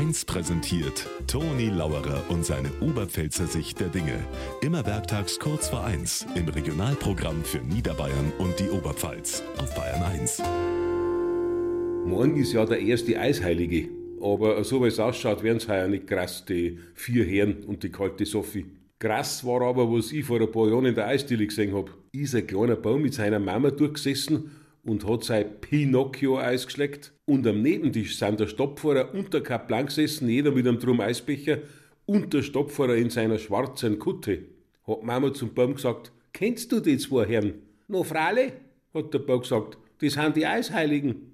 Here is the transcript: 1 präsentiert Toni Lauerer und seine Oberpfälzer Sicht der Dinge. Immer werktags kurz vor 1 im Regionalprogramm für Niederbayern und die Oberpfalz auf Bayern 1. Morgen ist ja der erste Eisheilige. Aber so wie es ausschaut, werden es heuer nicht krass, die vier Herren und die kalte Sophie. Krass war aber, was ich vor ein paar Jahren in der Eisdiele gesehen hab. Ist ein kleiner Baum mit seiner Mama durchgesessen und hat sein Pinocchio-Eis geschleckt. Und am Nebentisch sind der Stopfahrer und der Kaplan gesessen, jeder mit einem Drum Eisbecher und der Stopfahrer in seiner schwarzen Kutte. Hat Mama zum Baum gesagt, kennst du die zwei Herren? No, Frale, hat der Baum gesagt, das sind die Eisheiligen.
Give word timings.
1 0.00 0.24
präsentiert 0.24 1.06
Toni 1.26 1.68
Lauerer 1.68 2.24
und 2.30 2.42
seine 2.42 2.70
Oberpfälzer 2.80 3.46
Sicht 3.46 3.80
der 3.80 3.88
Dinge. 3.88 4.18
Immer 4.62 4.86
werktags 4.86 5.38
kurz 5.38 5.68
vor 5.68 5.84
1 5.84 6.24
im 6.36 6.48
Regionalprogramm 6.48 7.44
für 7.44 7.58
Niederbayern 7.58 8.32
und 8.38 8.58
die 8.58 8.70
Oberpfalz 8.70 9.42
auf 9.58 9.74
Bayern 9.74 10.02
1. 10.02 10.42
Morgen 12.06 12.38
ist 12.38 12.54
ja 12.54 12.64
der 12.64 12.80
erste 12.80 13.20
Eisheilige. 13.20 13.90
Aber 14.22 14.64
so 14.64 14.82
wie 14.82 14.88
es 14.88 14.98
ausschaut, 14.98 15.42
werden 15.42 15.58
es 15.58 15.68
heuer 15.68 15.86
nicht 15.86 16.06
krass, 16.06 16.46
die 16.46 16.78
vier 16.94 17.26
Herren 17.26 17.64
und 17.64 17.82
die 17.82 17.90
kalte 17.90 18.24
Sophie. 18.24 18.64
Krass 18.98 19.44
war 19.44 19.60
aber, 19.60 19.92
was 19.92 20.12
ich 20.12 20.24
vor 20.24 20.40
ein 20.40 20.50
paar 20.50 20.70
Jahren 20.70 20.86
in 20.86 20.94
der 20.94 21.08
Eisdiele 21.08 21.46
gesehen 21.46 21.74
hab. 21.74 21.90
Ist 22.12 22.34
ein 22.34 22.46
kleiner 22.46 22.76
Baum 22.76 23.02
mit 23.02 23.12
seiner 23.12 23.38
Mama 23.38 23.70
durchgesessen 23.70 24.50
und 24.84 25.06
hat 25.06 25.24
sein 25.24 25.60
Pinocchio-Eis 25.60 26.66
geschleckt. 26.66 27.12
Und 27.26 27.46
am 27.46 27.62
Nebentisch 27.62 28.18
sind 28.18 28.40
der 28.40 28.46
Stopfahrer 28.46 29.14
und 29.14 29.32
der 29.34 29.42
Kaplan 29.42 29.86
gesessen, 29.86 30.28
jeder 30.28 30.50
mit 30.50 30.66
einem 30.66 30.78
Drum 30.78 31.00
Eisbecher 31.00 31.58
und 32.06 32.32
der 32.32 32.42
Stopfahrer 32.42 32.96
in 32.96 33.10
seiner 33.10 33.38
schwarzen 33.38 33.98
Kutte. 33.98 34.44
Hat 34.86 35.02
Mama 35.02 35.32
zum 35.32 35.54
Baum 35.54 35.74
gesagt, 35.74 36.12
kennst 36.32 36.72
du 36.72 36.80
die 36.80 36.98
zwei 36.98 37.26
Herren? 37.26 37.54
No, 37.88 38.02
Frale, 38.02 38.52
hat 38.94 39.14
der 39.14 39.18
Baum 39.20 39.42
gesagt, 39.42 39.78
das 40.00 40.14
sind 40.14 40.36
die 40.36 40.46
Eisheiligen. 40.46 41.29